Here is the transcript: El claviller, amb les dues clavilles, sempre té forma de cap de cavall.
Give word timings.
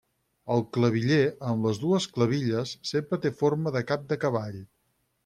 El 0.53 0.61
claviller, 0.77 1.19
amb 1.49 1.67
les 1.69 1.81
dues 1.83 2.07
clavilles, 2.15 2.71
sempre 2.93 3.21
té 3.27 3.33
forma 3.43 3.75
de 3.77 3.85
cap 3.93 4.09
de 4.15 4.19
cavall. 4.25 4.59